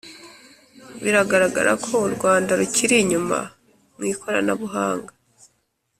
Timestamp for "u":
2.07-2.09